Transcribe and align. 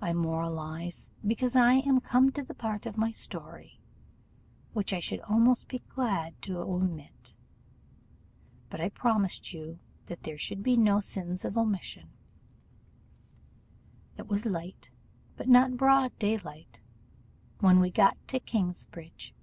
I 0.00 0.14
moralize, 0.14 1.10
because 1.26 1.54
I 1.54 1.74
am 1.74 2.00
come 2.00 2.32
to 2.32 2.40
a 2.48 2.54
part 2.54 2.86
of 2.86 2.96
my 2.96 3.10
story 3.10 3.80
which 4.72 4.94
I 4.94 4.98
should 4.98 5.20
almost 5.28 5.68
be 5.68 5.80
glad 5.94 6.40
to 6.40 6.56
omit; 6.56 7.34
but 8.70 8.80
I 8.80 8.88
promised 8.88 9.52
you 9.52 9.78
that 10.06 10.22
there 10.22 10.38
should 10.38 10.62
be 10.62 10.78
no 10.78 11.00
sins 11.00 11.44
of 11.44 11.58
omission. 11.58 12.08
It 14.16 14.26
was 14.26 14.46
light, 14.46 14.90
but 15.36 15.50
not 15.50 15.76
broad 15.76 16.18
daylight, 16.18 16.80
when 17.58 17.78
we 17.78 17.90
got 17.90 18.16
to 18.28 18.40
Knightsbridge. 18.40 19.34